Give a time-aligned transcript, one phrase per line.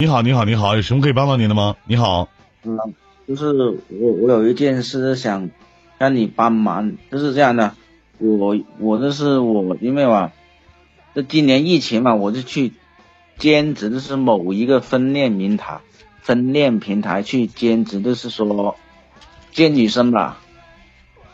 [0.00, 1.76] 你好，你好，你好，有什么可以帮到您的吗？
[1.84, 2.30] 你好，
[2.62, 2.78] 嗯，
[3.28, 5.50] 就是我我有一件事想
[5.98, 7.74] 让你帮忙，就是这样的，
[8.16, 10.32] 我我这是我因为吧，
[11.14, 12.72] 这今年疫情嘛，我就去
[13.36, 15.82] 兼职，就是某一个婚恋平台，
[16.22, 18.78] 婚恋平台去兼职，就是说
[19.52, 20.38] 见女生吧，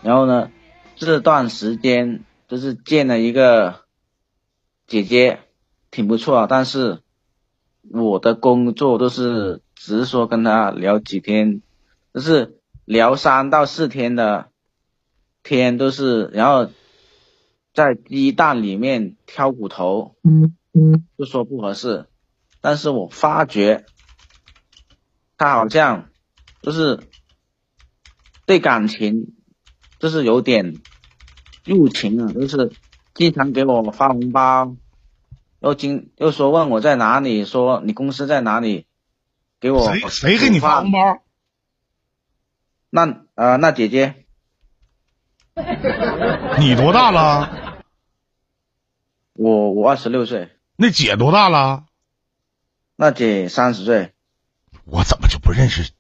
[0.03, 0.51] 然后呢，
[0.97, 3.83] 这段时间就是见了一个
[4.89, 5.39] 姐姐，
[5.93, 6.99] 挺不错，但是。
[7.91, 11.63] 我的工作都是只是说跟他聊几天，
[12.13, 14.51] 就是聊三到四天的
[15.43, 16.71] 天都是，然后
[17.73, 20.17] 在鸡蛋里面挑骨头，
[21.17, 22.07] 就说不合适。
[22.61, 23.87] 但是我发觉
[25.37, 26.11] 他好像
[26.63, 27.09] 就是
[28.45, 29.37] 对感情
[29.99, 30.81] 就是有点
[31.65, 32.75] 入情了，就是
[33.15, 34.77] 经常给我发红包。
[35.67, 38.87] 又经又说问我在哪里，说你公司在哪里，
[39.59, 41.19] 给我谁谁给你发红包？
[42.89, 44.27] 那呃那姐姐，
[46.61, 47.83] 你多大了？
[49.33, 50.51] 我我二十六岁。
[50.77, 51.87] 那姐多大了？
[52.95, 54.13] 那姐三十岁。
[54.85, 55.91] 我怎么就不认识？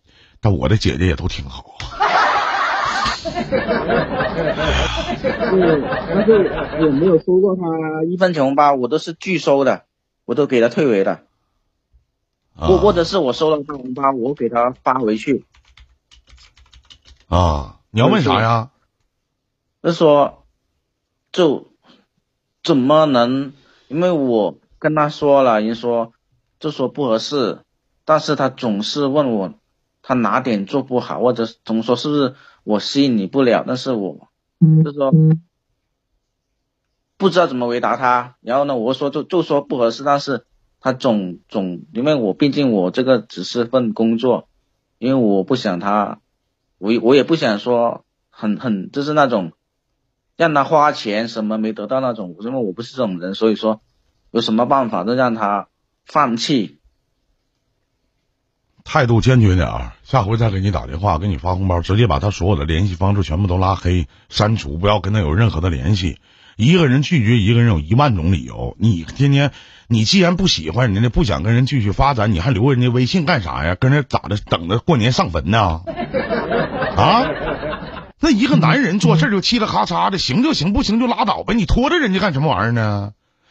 [0.40, 1.76] 但我的姐姐也都挺好。
[5.52, 5.82] 嗯，
[6.14, 6.32] 但是
[6.84, 7.62] 我没有收过他
[8.04, 9.82] 一分钱红包，我都是拒收的，
[10.24, 11.22] 我都给他退回的。
[12.54, 15.44] 或或者是我收了他红包，我给他发回去。
[17.28, 18.70] 啊，你要问啥呀？
[19.82, 20.44] 就说，
[21.32, 21.72] 就
[22.62, 23.52] 怎么能？
[23.88, 26.12] 因为我跟他说了，人说
[26.60, 27.58] 就说不合适，
[28.04, 29.54] 但是他总是问我，
[30.02, 32.34] 他哪点做不好，或者总说是不是？
[32.66, 34.28] 我吸引你不了，但是我
[34.82, 35.12] 就是说
[37.16, 38.34] 不知道怎么回答他。
[38.40, 40.44] 然后呢，我说就就说不合适，但是
[40.80, 44.48] 他总总因为我毕竟我这个只是份工作，
[44.98, 46.18] 因为我不想他，
[46.78, 49.52] 我我也不想说很很就是那种
[50.36, 53.80] 让他花钱什么没得到那种，因为我不是这种人，所以说
[54.32, 55.68] 有什么办法都让他
[56.04, 56.80] 放弃。
[58.88, 59.68] 态度坚决点，
[60.04, 66.18] 下回再给你打电话，给你发红包，直接把他所有的联系方式全部都拉黑、删除，不要跟他有任何的联系。
[66.56, 69.50] 一个人拒绝一个人有一万种理由，你天天，
[69.88, 73.74] 你既然不喜欢人家，不想跟人继续发展，你还留人家微信干啥呀？
[73.74, 74.36] 跟人咋的？
[74.36, 75.82] 等着过年上坟呢？
[76.96, 77.26] 啊？
[78.20, 83.10] 那一个男人做事就嘁哩咔嚓的，行就行，不行就拉倒呗，你拖着人家干什么玩意儿呢？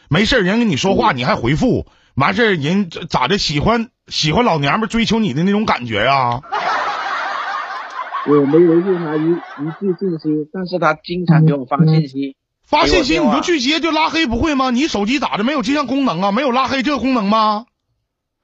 [0.09, 1.87] 没事人跟你说话，你还回复。
[2.15, 3.37] 完事，人咋的？
[3.37, 6.41] 喜欢喜欢老娘们追求你的那种感觉呀？
[8.27, 12.35] 我没回复他一一句信息，但是他经常给我发信息。
[12.63, 14.71] 发信息你就拒接就拉黑不会吗？
[14.71, 15.43] 你手机咋的？
[15.43, 16.31] 没有这项功能啊？
[16.31, 17.67] 没有拉黑这个功能吗？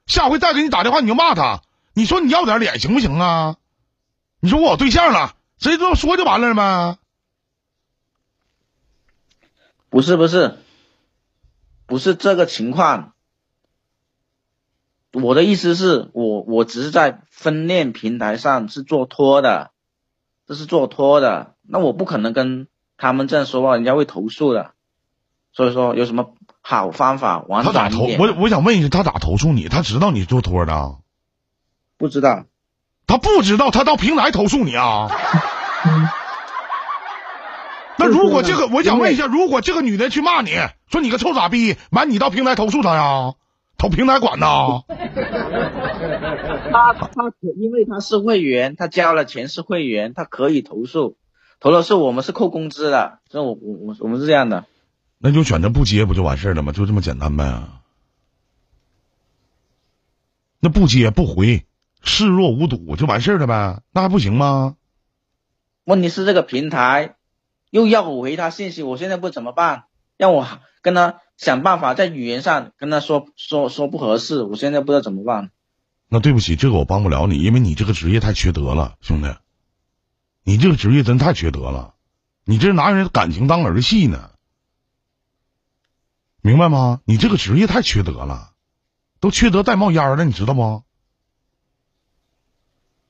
[0.06, 1.62] 下回再给你打电话你就骂他，
[1.94, 3.56] 你说你要点脸行不行啊？
[4.40, 6.98] 你说我有对象了，直接这么说就完了吗？
[9.90, 10.58] 不是不是，
[11.86, 13.11] 不是这个情况。
[15.12, 19.70] 我的意思是我我只是在分链平台上是做托的，
[20.46, 24.70] 这是做托的，那我不可能跟他们这样说话，人家会投诉的。
[25.52, 27.44] 所以说有什么好方法？
[27.62, 28.06] 他咋投？
[28.18, 29.68] 我我想问一下，他咋投诉你？
[29.68, 30.96] 他知道你做托的？
[31.98, 32.44] 不知道。
[33.06, 35.10] 他不知道，他到平台投诉你啊？
[37.98, 40.52] 那如果这个，我想问一下，如果这个女的去骂你
[40.90, 43.34] 说你个臭傻逼，完你到平台投诉他呀？
[43.82, 44.84] 投平台管呐？
[46.70, 51.16] 他他可，因为他是会员，他交了钱是会员，他可以投诉。
[51.58, 54.66] 投了诉我们是扣工资的，这我我我我们是这样的。
[55.18, 56.70] 那就选择不接不就完事了吗？
[56.70, 57.64] 就这么简单呗。
[60.60, 61.66] 那不接不回，
[62.04, 63.82] 视若无睹就完事了呗？
[63.92, 64.76] 那还不行吗？
[65.82, 67.16] 问题是这个平台
[67.70, 69.86] 又要我回他信息，我现在不怎么办？
[70.16, 70.46] 让我
[70.82, 71.18] 跟他。
[71.36, 75.50] 想办法在语言上跟他说说说不合适，我现在不知道怎么办。
[76.08, 79.34] 那对不起，这个我帮不了你，因为你这个职业太缺德了，兄弟。
[80.44, 81.94] 你这个职业真太缺德了，
[82.44, 84.30] 你这拿人感情当儿戏呢，
[86.42, 87.00] 明白吗？
[87.04, 88.52] 你这个职业太缺德了，
[89.20, 90.82] 都缺德带冒烟了，你知道不？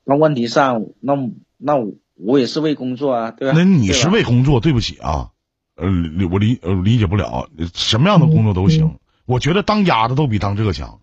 [0.04, 1.14] 那问题上，那
[1.56, 1.74] 那
[2.14, 3.58] 我也是为工作啊，对吧？
[3.58, 5.31] 那你是为工作，对不起啊。
[5.76, 5.88] 呃，
[6.30, 8.98] 我理呃理解不了，什么样的工作都行。
[9.24, 11.00] 我觉得当鸭子都比当这个强。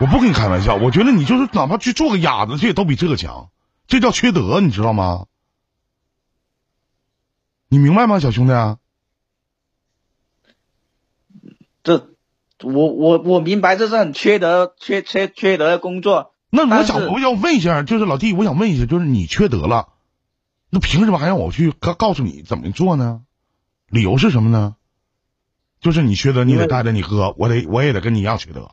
[0.00, 3.50] 我不跟你开玩笑，我觉得你就是哪怕去做个鸭子去，都比这个强。
[3.88, 5.26] 这叫缺德，你知道吗？
[7.68, 8.52] 你明白吗，小兄弟？
[11.82, 12.10] 这
[12.62, 16.32] 我我我明白这是很缺德、缺缺缺德的工作。
[16.50, 19.88] 那我想我要问一下，就是老弟，我想问一下，就是你缺德了，
[20.70, 23.22] 那凭什么还让我去告告诉你怎么做呢？
[23.90, 24.74] 理由是什么呢？
[25.80, 28.68] 就是你缺德，你得带着你哥，我得我也得跟你一样缺德，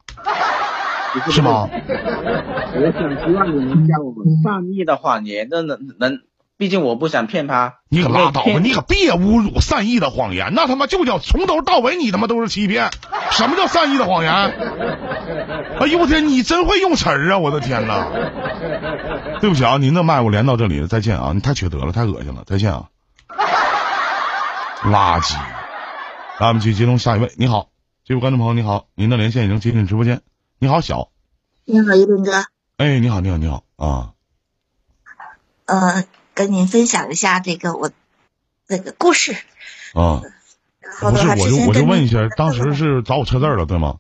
[1.32, 1.70] 是吗？
[1.72, 4.42] 我想希望你能像我们。
[4.44, 6.20] 上亿的话，你那能能，
[6.58, 7.80] 毕竟我不想骗他。
[7.90, 8.52] 你可拉倒吧！
[8.62, 12.90] 你可别侮辱善意的谎言，那他妈就叫从头到尾你他妈都是欺骗。
[13.32, 14.34] 什么叫善意的谎言？
[14.34, 17.38] 哎呦我天，你真会用词儿啊！
[17.38, 18.08] 我的天呐！
[19.42, 21.32] 对不起啊，您的麦我连到这里了，再见啊！
[21.34, 22.86] 你太缺德了，太恶心了，再见啊！
[24.84, 25.36] 垃圾！
[26.40, 27.32] 来，我们去接通下一位。
[27.36, 27.68] 你好，
[28.06, 30.22] 这位观众朋友，你好，您的连线已经接进直播间。
[30.60, 31.10] 你好，小，
[31.66, 32.46] 你好，一林哥，
[32.78, 34.12] 哎，你好，你好，你好啊！
[35.66, 36.04] 呃，
[36.36, 37.90] 跟您分享一下这个我
[38.68, 39.36] 那个故事。
[39.94, 40.22] 啊，
[40.82, 44.00] 然后不是，我就我就问一下，当时是找我车字儿了，对吗？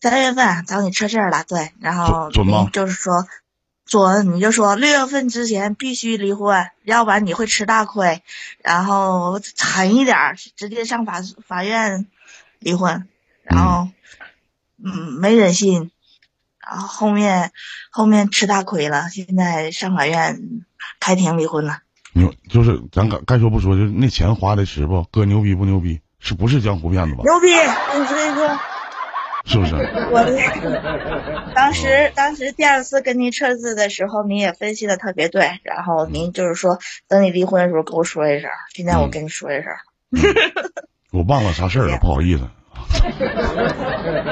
[0.00, 3.26] 三月份找你车这儿了，对，然后准准吗就是说
[3.84, 8.22] 准，你就说六月份之前必须离婚，要不然你会吃大亏。
[8.62, 12.06] 然后狠一点儿，直接上法法院
[12.58, 13.06] 离婚。
[13.42, 13.88] 然后
[14.82, 15.90] 嗯没忍心，
[16.68, 17.52] 然后后面
[17.90, 20.40] 后面吃大亏了，现在上法院
[21.00, 21.78] 开庭离婚了。
[22.12, 25.04] 牛就是咱该该说不说，就是那钱花的值不？
[25.10, 26.00] 哥牛逼不牛逼？
[26.18, 27.22] 是不是江湖骗子吧？
[27.24, 27.48] 牛逼！
[27.54, 28.58] 我跟你说。
[29.48, 29.76] 是不是？
[30.10, 30.24] 我
[31.54, 39.70] 当时当时第二次跟您撤字的时候，您也分析的特别对，然后您就是说等你离婚的时候跟我说一声，现在我跟你说一声，
[41.12, 42.48] 我忘了啥事儿了，不好意思，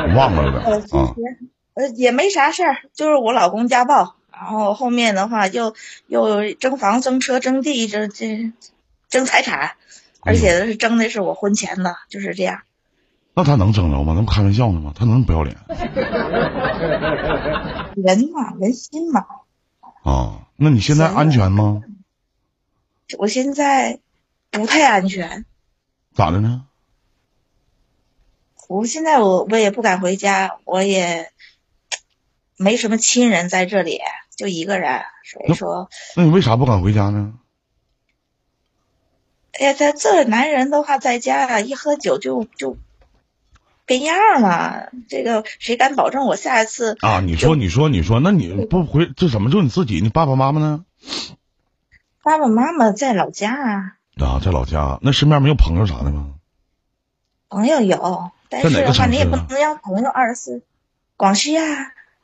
[0.08, 1.14] 我 忘了有点呃，啊
[1.74, 5.74] 呃也没啥事儿，就是我老公家暴，然后后面的话又
[6.06, 8.52] 又争房争车争地争这
[9.08, 9.72] 争财产，
[10.20, 12.62] 而且是争的是我婚前的，就是这样。
[13.36, 14.12] 那他能争着吗？
[14.16, 14.92] 那不开玩笑呢吗？
[14.96, 15.56] 他能不要脸
[17.96, 19.26] 人嘛，人心嘛，
[20.04, 20.46] 啊？
[20.56, 21.82] 那你现在安全吗？
[23.18, 23.98] 我现在
[24.52, 25.44] 不太安全。
[26.14, 26.64] 咋的呢？
[28.68, 31.32] 我现在我我也不敢回家，我也
[32.56, 34.00] 没什么亲人在这里，
[34.36, 37.34] 就一个人，所以说，那你为啥不敢回家呢？
[39.58, 42.76] 哎呀，他这男人的话，在家一喝酒就就
[43.86, 44.90] 变样了。
[45.08, 46.96] 这个谁敢保证我下一次？
[47.00, 50.00] 啊，你说，你说，你说，那你不回，这怎么就你自己？
[50.00, 50.84] 你爸爸妈妈呢？
[52.22, 54.98] 爸爸妈妈在老家啊，啊，在老家。
[55.02, 56.34] 那身边没有朋友啥的吗？
[57.48, 60.62] 朋友有，但是的话，你也不能让朋友二十四。
[61.16, 61.62] 广西啊，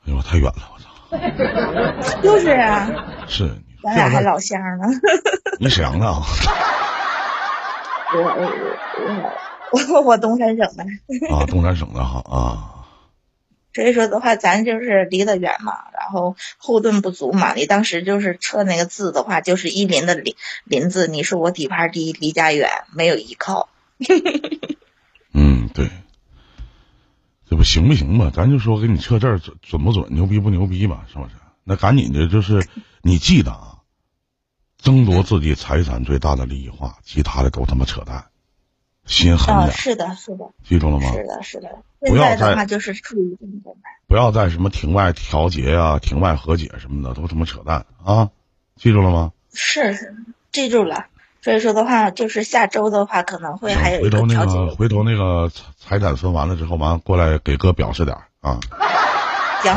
[0.05, 0.87] 哎呦，太远了，我操！
[2.23, 2.89] 就是啊，
[3.27, 3.49] 是
[3.83, 4.87] 咱俩还老乡呢。
[5.59, 6.21] 你沈阳的啊？
[8.13, 8.51] 我我
[9.77, 10.83] 我我我东三省的。
[11.33, 12.67] 啊，东三省的哈啊。
[13.73, 17.53] 所以说的话，咱就是离得远嘛，然后后盾不足嘛。
[17.53, 23.69] 你当时就是测那个字的话，就是一林的林林字，你说我底盘低，离家远，没有依靠。
[25.33, 25.89] 嗯，对，
[27.51, 28.31] 这不行不行吧？
[28.33, 31.05] 咱就说给你测字准准不准，牛逼不牛逼吧？
[31.11, 31.31] 是不是？
[31.65, 32.65] 那赶紧的，就是
[33.03, 33.79] 你记得啊，
[34.77, 38.27] 争夺自己财产最大的利益化，其他的都他妈扯淡，
[39.05, 41.11] 心狠啊，点，是的，是的，记住了吗？
[41.11, 41.83] 是的，是的。
[41.99, 43.81] 不要再就是处于这种状态。
[44.07, 48.29] 不要在什么庭外调解呀、庭外和解什么的，都他妈扯淡啊！
[48.77, 49.33] 记住了吗？
[49.53, 50.15] 是是，
[50.53, 51.07] 记住了。
[51.41, 58.59] 所以说的话，就是下周的话可能会还有回头那个回头那个财财产分完了之后，完了过来给哥表示点儿啊。
[59.63, 59.75] 行，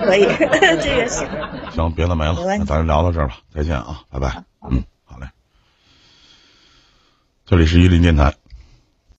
[0.00, 0.24] 可以，
[0.80, 1.28] 这个行。
[1.72, 4.44] 行，别的没了，那咱聊到这儿吧，再见啊，拜拜。
[4.70, 5.28] 嗯，好嘞。
[7.46, 8.34] 这里是伊林电台，